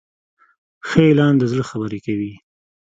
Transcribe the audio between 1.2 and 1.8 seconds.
د زړه